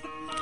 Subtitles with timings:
[0.00, 0.39] smile.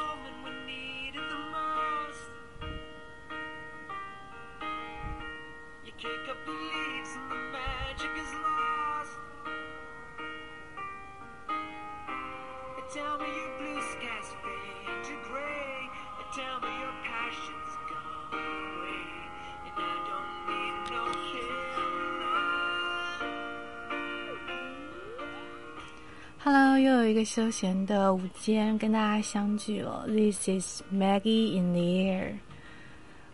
[26.41, 30.04] Hello，又有一个休闲的午间跟大家相聚了。
[30.07, 32.38] This is Maggie in the air.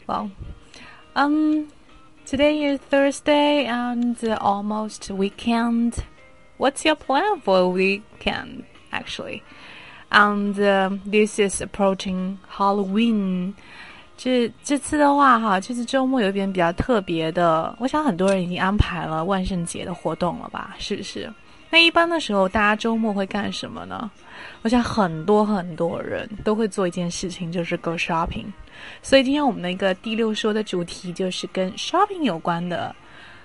[0.06, 0.30] Well,
[1.14, 1.68] um,
[2.24, 5.98] today is Thursday and almost weekend.
[6.56, 9.42] What's your plan for weekend, actually?
[10.08, 10.54] And
[11.04, 13.52] this is approaching Halloween.
[14.16, 20.74] 这这次的话，哈，这次周末有一点比较特别的，我想很多人已经安排了万圣节的活动了吧？
[20.78, 21.30] 是不是？
[21.74, 24.08] 那一般的时候，大家周末会干什么呢？
[24.62, 28.44] 我想很多很多人都会做一件事情，就是 go shopping。
[29.02, 32.94] 所以今天我们的一个第六说的主题就是跟 shopping 有关的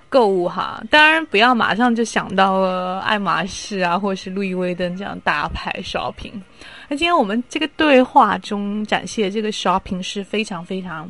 [0.09, 0.79] 购物哈。
[0.91, 6.39] 当然不要马上就想到了爱马仕啊，或是路易威登这样大牌 shopping。
[6.87, 11.09] 那今天我们这个对话中展现这个 shopping 是非常非常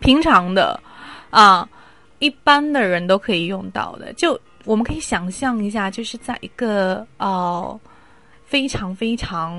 [0.00, 0.82] 平常的
[1.30, 1.68] 啊，
[2.18, 4.36] 一般的人都可以用到的，就。
[4.64, 7.80] 我们可以想象一下，就是在一个呃
[8.44, 9.52] 非常非常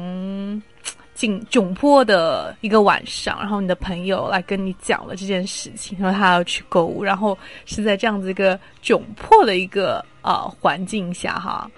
[1.14, 11.70] 紧窘迫的一个晚上，然后你的朋友来跟你讲了这件事情，说他要去购物，然后是在这样子一个窘迫的一个呃环境下哈。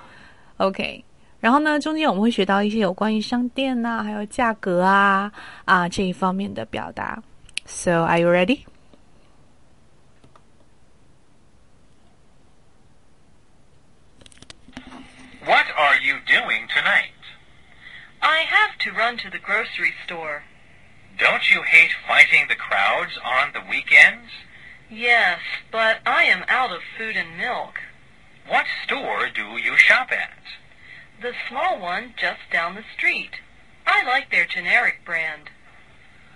[0.58, 1.03] OK，
[1.40, 5.31] 然后呢，中间我们会学到一些有关于商店呐，还有价格啊
[5.66, 7.22] 啊这一方面的表达。
[7.66, 8.59] So are you ready?
[15.46, 17.12] What are you doing tonight?
[18.20, 20.42] I have to run to the grocery store.
[21.20, 24.32] Don't you hate fighting the crowds on the weekends?
[24.90, 25.40] Yes,
[25.72, 27.75] but I am out of food and milk.
[28.47, 30.34] What store do you shop at?
[31.22, 33.36] The small one just down the street.
[33.86, 35.52] I like their generic brand.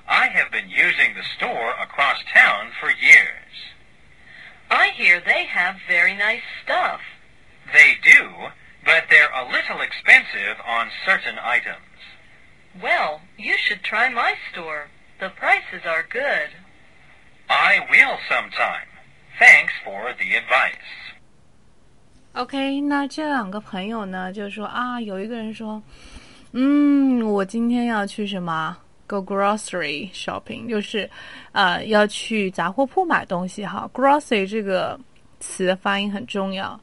[0.07, 3.73] I have been using the store across town for years.
[4.69, 7.01] I hear they have very nice stuff.
[7.73, 8.51] They do,
[8.85, 10.57] but they're a little expensive
[10.88, 11.78] on certain items.
[12.82, 14.88] Well, you should try my store.
[15.20, 16.50] The prices are good.
[17.48, 18.88] I will sometime.
[19.38, 20.74] Thanks for the advice.
[22.32, 25.80] OK，那这两个朋友呢，就说啊，有一个人说，
[26.52, 28.76] 嗯，我今天要去什么？
[29.06, 31.08] Go grocery shopping，就是
[31.52, 33.88] 呃要去杂货铺买东西哈。
[33.92, 34.98] Grocery 这个
[35.38, 36.80] 词的发音很重要。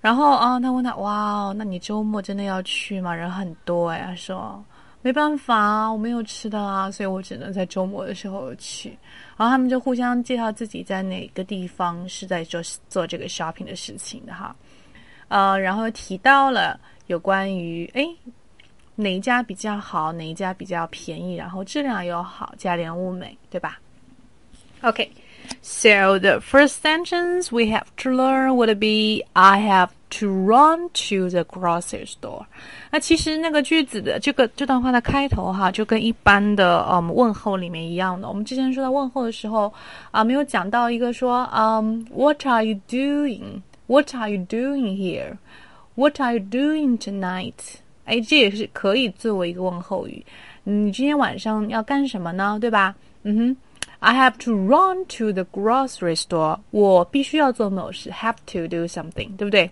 [0.00, 3.14] 然后啊，他问他，哇，那你周末真的要去吗？
[3.14, 4.02] 人很多哎。
[4.06, 4.64] 他说
[5.02, 8.90] 没办法，我没有吃的啊，所以我只能在周末的时候去。
[9.36, 14.54] 然后他们就互相介绍自己在哪个地方是在做做这个 shopping 的事情的哈。
[15.28, 18.06] 呃，然后提到了有关于哎
[18.94, 23.78] 哪一家比较好，哪一家比较便宜，然后质量又好，价廉物美，对吧
[24.82, 25.10] ？OK。
[25.61, 29.89] So the first sentence we have to learn would be I have
[30.19, 32.45] to run to the grocery store。
[32.91, 38.27] 那其实那个句子的这个这段话的开头哈，就跟一般的嗯问候里面一样的。
[38.27, 39.73] 我们之前说到问候的时候
[40.11, 43.61] 啊，没有讲到一个说嗯 What are you doing?
[43.87, 45.37] What are you doing here?
[45.95, 47.53] What are you doing tonight?
[48.05, 50.25] 哎，这也是可以作为一个问候语。
[50.63, 52.57] 你今天晚上要干什么呢？
[52.59, 52.95] 对吧？
[53.23, 53.57] 嗯哼。
[54.00, 56.60] I have to run to the grocery store。
[56.70, 59.70] 我必须要做某事，have to do something，对不对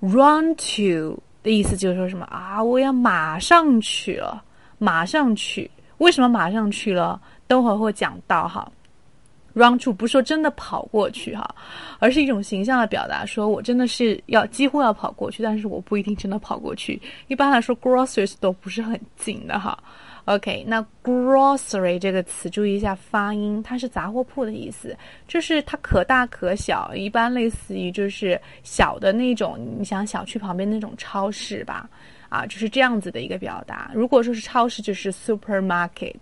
[0.00, 2.62] ？Run to 的意思就是说什么啊？
[2.62, 4.42] 我要马上去了，
[4.78, 5.70] 马上去。
[5.98, 7.20] 为什么马上去了？
[7.46, 8.70] 等会儿会讲到哈。
[9.52, 11.54] Run to 不是说真的跑过去哈，
[12.00, 17.00] 而是一种形象的表达，说我真的是要几乎要跑过去，但是我不一定真的跑过去。
[17.28, 19.78] 一般来说，grocery store 不是很近的哈。
[20.26, 24.96] OK，那 grocery 这个词注意一下发音，它是杂货铺的意思，
[25.28, 31.86] 就是它可大可小，一般类似于就是小的那种，你想小区旁边那种超市吧，
[32.30, 33.90] 啊，就是这样子的一个表达。
[33.94, 36.14] 如果说是超市，就是 supermarket，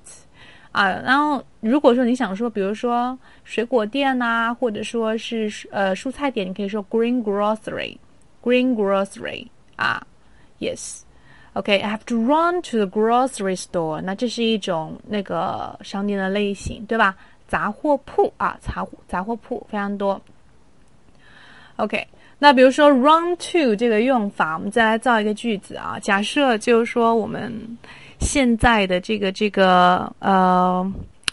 [0.73, 10.05] 啊，然后如果说你想说，比如说水果店呐，或者说是呃蔬菜店，你可以说 green grocery，green grocery，啊
[10.59, 11.03] ，yes。
[11.55, 14.01] OK，I have to run to the grocery store。
[14.01, 17.15] 那这是一种那个商店的类型，对吧？
[17.47, 20.19] 杂货铺啊，杂杂货铺非常多。
[21.77, 22.07] OK，
[22.39, 25.99] 那比如说 run to 这个用法，我们再来造一个句子啊。
[26.01, 27.53] 假设就是说我们
[28.19, 30.91] 现在的这个这个呃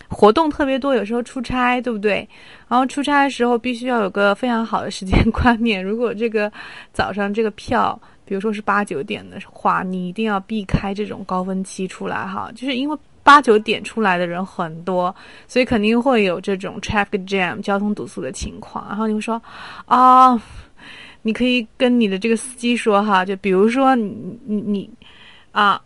[0.10, 2.28] 活动特别多，有时候出差，对不对？
[2.68, 5.82] 然后出差的时候必须要有个非常好的时间观念。
[5.82, 6.52] 如果这个
[6.92, 7.98] 早上这个票，
[8.30, 15.14] 比如说是八九点的话，你一定要避开这种高峰期出来哈，就是因为八九点出来的人很多，
[15.48, 18.86] 所以肯定会有这种 traffic jam 交通堵塞的情况。
[18.88, 19.42] 然后你会说
[19.86, 20.40] 啊。
[21.22, 24.90] 你可以跟你的这个司机说哈，就比如说你你你
[25.52, 25.80] 啊，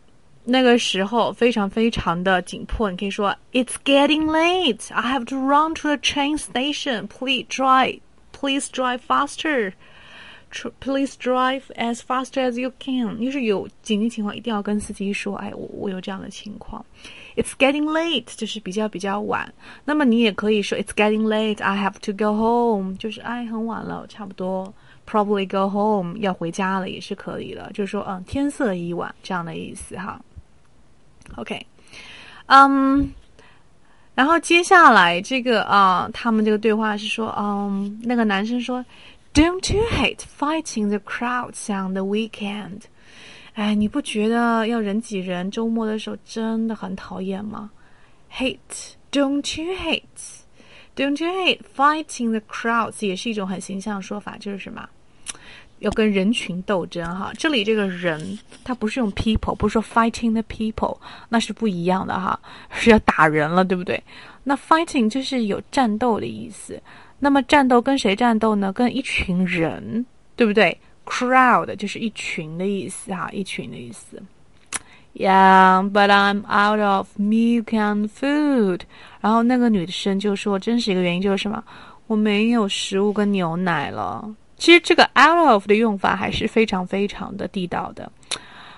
[0.46, 4.94] 那个时候非常非常的紧迫，你可以说 It's getting late.
[4.94, 7.08] I have to run to the train station.
[7.08, 8.00] Please drive.
[8.32, 9.74] Please drive faster.
[10.80, 13.20] Please drive as fast as you can.
[13.24, 16.86] 就是有紧急情况一定要跟司机说，哎，我我有这样的情况。
[17.36, 19.52] It's getting late，就是比较比较晚。
[19.86, 21.64] 那么你也可以说 It's getting late.
[21.64, 24.74] I have to go home，就是哎很晚了，差不多。
[25.06, 30.18] Probably go home，要回家了也是可以的，就是说，嗯，天色已晚这样的意思哈。
[31.36, 31.66] OK，
[32.46, 33.12] 嗯，
[34.16, 38.84] 然后接下来这个啊，他们这个对话是说，嗯，那个男生说
[39.34, 42.84] ，Don't you hate fighting the crowds on the weekend？
[43.54, 47.70] 哎，你不觉得要人挤人，周末的时候真的很讨厌吗
[48.32, 53.06] ？Hate，Don't you hate？Don't you hate fighting the crowds？
[53.06, 54.88] 也是一种很形象的说法，就是什么？
[55.80, 57.32] 要跟人群斗争哈。
[57.38, 60.98] 这里这个人，他不是用 people，不是说 fighting the people，
[61.30, 62.40] 那是不一样的哈，
[62.72, 64.02] 是要打人了，对不对？
[64.44, 66.82] 那 fighting 就是有战斗的意思。
[67.24, 68.74] 那么战斗跟谁战斗呢？
[68.74, 70.06] 跟一群人，
[70.36, 74.22] 对不对？Crowd 就是一群的意思哈，一群的意思。
[75.14, 78.82] Yeah, but I'm out of milk and food.
[79.22, 81.64] 然后那个女生就说：“真实一个原因就是什么？
[82.08, 88.12] 我没有食物跟牛奶了。”其实这个 out of 的用法还是非常非常的地道的，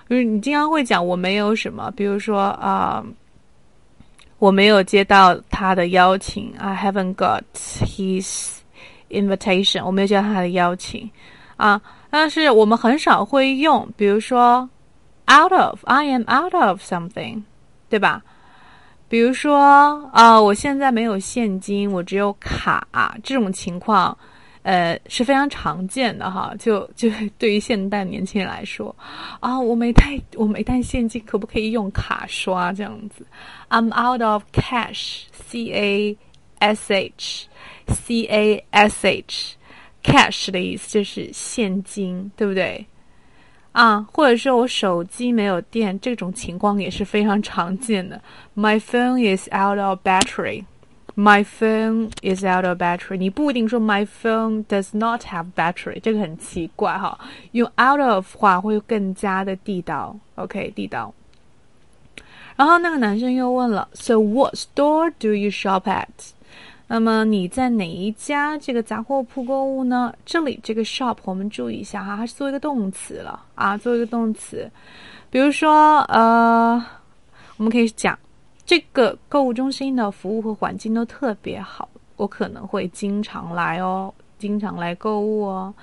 [0.08, 3.04] 就是你经常会讲我没有什么，比如说啊，
[4.38, 8.58] 我没有接到他的邀请，I haven't got his
[9.10, 11.10] invitation，我没有接到他的邀请
[11.56, 11.80] 啊。
[12.10, 14.68] 但是我们很少会用，比如说。
[15.28, 17.42] Out of, I am out of something，
[17.88, 18.22] 对吧？
[19.08, 22.86] 比如说，啊，我现在没有现金，我只有卡，
[23.24, 24.16] 这种情况，
[24.66, 26.52] 呃，是非常常见的哈。
[26.58, 27.08] 就 就
[27.38, 28.94] 对于现代年轻人来说，
[29.38, 33.24] 啊，我没带，我没带现金，可不可以用卡刷这样子
[33.70, 36.16] ？I'm out of cash, C A
[36.58, 37.46] S H,
[37.86, 39.54] C A S H,
[40.02, 42.84] cash 的意思就是现金，对不对？
[43.70, 48.20] 啊，或者说我手机没有电，这种情况也是非常常见的。
[48.56, 50.64] My phone is out of battery.
[51.18, 53.16] My phone is out of battery.
[53.16, 57.18] 你不一定说 My phone does not have battery，这个很奇怪哈。
[57.52, 61.14] 用 out of 话会更加的地道，OK，地道。
[62.54, 66.06] 然后那个男生又问了，So what store do you shop at？
[66.88, 70.14] 那么你在哪一家这个杂货铺购物呢？
[70.24, 74.70] 这里这个 shop 我们注意一下哈，它是做一个动词了啊，做一个动词。
[75.30, 76.84] 比如说呃，
[77.56, 78.18] 我们可以讲
[78.65, 85.73] 这个购物中心的服务和环境都特别好，我可能会经常来哦，经常来购物哦。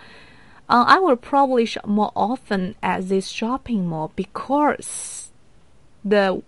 [0.66, 5.26] 嗯，I will probably shop more often at this shopping mall because
[6.02, 6.42] the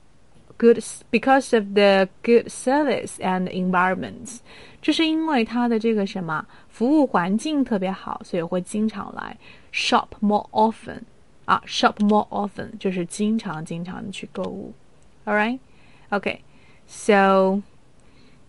[0.58, 4.40] Good because of the good service and environment，
[4.82, 9.34] 就是因为它的这个什么服务环境特别好，所以会经常来
[9.72, 11.00] shop more often
[11.46, 14.74] 啊，shop more often 就是经常经常的去购物。
[15.24, 15.58] All right,
[16.09, 17.61] OK，so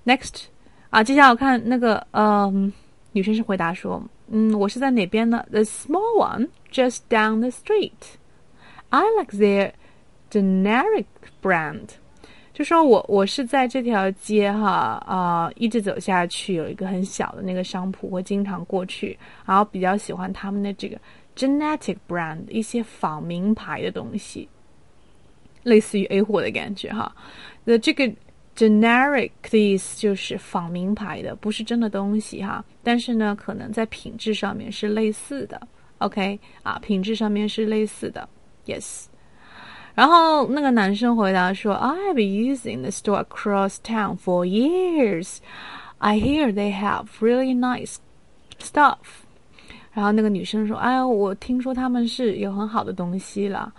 [0.04, 0.44] next
[0.90, 2.72] 啊，接下来我看那个嗯，
[3.12, 8.16] 女生是回答说，嗯，我是在哪边呢？The small one just down the street.
[8.90, 9.72] I like their
[10.30, 11.06] generic
[11.42, 11.88] brand，
[12.52, 20.98] 就说我我是在这条街哈啊，一直走下去有一个很小的那个商铺，我经常过去，然后比较喜欢他们的这个
[21.34, 24.48] genetic brand 一些仿名牌的东西，
[25.66, 27.12] 类似于 A 货的感觉哈。
[27.64, 28.08] 那这个
[28.54, 35.60] generic 的意思就是仿名牌的，不是真的东西哈，但是呢，可能在品质上面是类似的。
[35.98, 38.28] OK 啊，品质上面是类似的
[38.64, 39.06] ，Yes。
[39.94, 45.38] 然后那个男生回答说：“I've been using the store across town for years.
[45.98, 47.96] I hear they have really nice
[48.60, 49.24] stuff.”
[49.92, 53.72] 然后那个女生说：“哎，我听说他们是有很好的东西了。”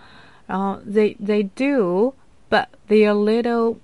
[0.47, 2.13] 然后 they they do,
[2.49, 3.77] but they are little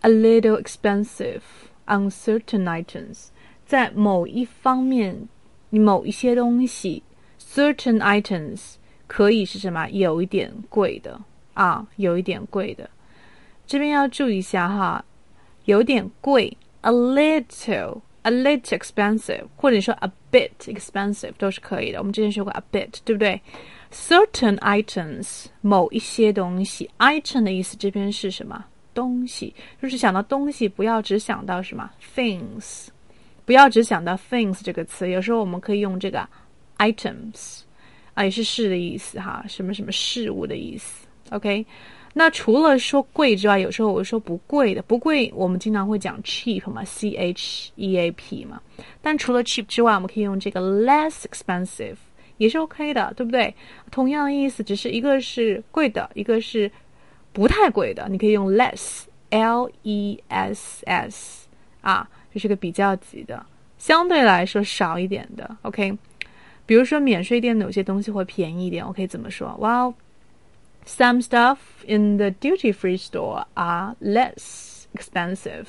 [0.00, 1.42] a little expensive
[1.86, 3.28] on certain items.
[3.66, 5.28] 在某一方面，
[5.70, 7.02] 某一些东西，
[7.38, 8.76] certain items。
[9.06, 9.88] 可以是什么？
[9.90, 11.20] 有一点贵的
[11.54, 12.88] 啊，有一点贵的。
[13.66, 15.04] 这边要注意一下哈，
[15.64, 21.98] 有点贵，a little。a little expensive，或者说 a bit expensive 都是可以的。
[21.98, 23.40] 我们之前学过 a bit，对不对
[23.95, 28.65] ？Certain items，某一些东西，item 的意思这边是什么？
[28.93, 32.87] 东西，就是想到东西，不要只想到什么 things，
[33.45, 35.09] 不要只想到 things 这个词。
[35.09, 36.27] 有时候我们可以用这个
[36.77, 37.61] items，
[38.13, 41.07] 啊，也是事的意思哈，什么什么事物的意思。
[41.29, 41.65] OK。
[42.17, 48.61] 那除了说贵之外，有时候我说不贵的，不贵，我们经常会讲 cheap 嘛，C H E A P 嘛。
[49.01, 51.97] 但除了 cheap 之外，我们可以用这个 less expensive，
[52.37, 53.53] 也是 OK 的，对不对？
[53.91, 56.71] 同样的意思，只是一个是贵的，一个是
[57.31, 61.47] 不太贵的，你可以用 less，L E S S，
[61.81, 63.45] 啊，这是个比较级的，
[63.77, 65.97] 相对来说少一点的，OK。
[66.65, 69.93] 比如说免税店的有些东西会便宜一点，我可以怎么说？Well。
[70.87, 75.65] Some stuff in the duty-free store are less expensive.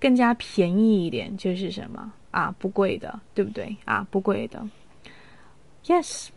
[0.00, 2.54] 更加便宜一点就是什么啊？
[2.58, 4.06] 不贵的，对不对啊？
[4.10, 4.66] 不贵的。
[5.87, 6.31] Yes.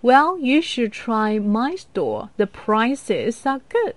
[0.00, 2.30] Well, you should try my store.
[2.36, 3.94] The prices are good.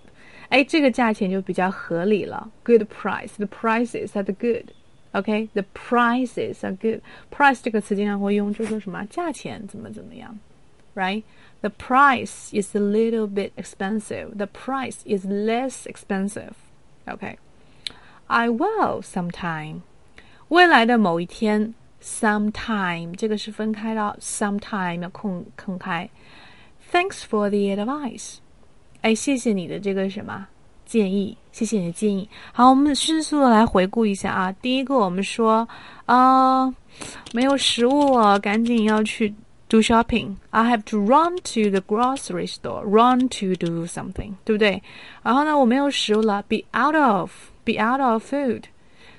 [0.50, 2.52] 哎，这个价钱就比较合理了。
[2.64, 3.32] Good price.
[3.38, 4.66] The prices are good.
[5.14, 7.02] Okay, the prices are good.
[7.32, 10.38] Price 这个词经常会用，就说什么价钱怎么怎么样，
[10.94, 11.24] right?
[11.62, 14.36] The price is a little bit expensive.
[14.36, 16.52] The price is less expensive.
[17.08, 17.38] Okay,
[18.28, 19.82] I will sometime.
[20.50, 26.09] 未来的某一天 ，sometime 这个是分开的，sometime 要空空开。
[26.93, 28.37] Thanks for the advice.
[29.03, 30.47] 哎，谢谢你的这个什么
[30.85, 32.29] 建议，谢谢你的建议。
[32.53, 34.53] 好，我们迅速的来回顾一下啊。
[34.61, 35.67] 第一个，我们说
[36.07, 36.67] 啊，
[37.33, 39.33] 没有食物了，赶紧要去
[39.69, 40.35] do shopping。
[40.51, 44.83] I have to run to the grocery store, run to do something，对不对？
[45.23, 48.65] 然后呢，我没有食物了，be out of，be out of food。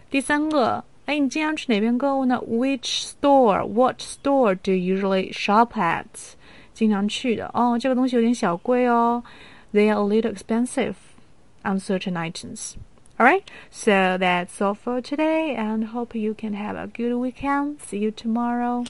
[0.10, 2.41] 第三个，哎，你经常去哪边购物呢？
[2.49, 3.65] Which store?
[3.67, 6.05] What store do you usually shop at？
[6.75, 9.23] 经常去的哦，这个东西有点小贵哦。
[9.73, 10.95] They are a little expensive.
[11.67, 12.77] on certain items.
[13.19, 17.81] Alright, so that's all for today and hope you can have a good weekend.
[17.81, 18.85] See you tomorrow.